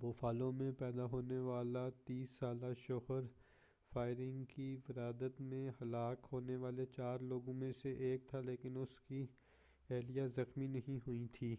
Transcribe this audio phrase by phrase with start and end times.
[0.00, 3.22] Buffalo میں پیدا ہونے والا 30 سالہ شوہر
[3.92, 8.94] فائرنگ کی واردات میں ہلاک ہونے والے چار لوگوں میں سے ایک تھا لیکن اس
[9.00, 9.24] کی
[9.90, 11.54] اہلیہ زخمی نہیں ہوئی تھی